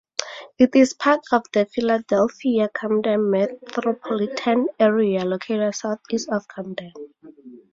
It 0.57 0.75
is 0.75 0.95
part 0.95 1.21
of 1.31 1.43
the 1.53 1.67
Philadelphia-Camden 1.67 3.29
metropolitan 3.29 4.65
area, 4.79 5.23
located 5.23 5.75
southeast 5.75 6.27
of 6.29 6.47
Camden. 6.47 6.91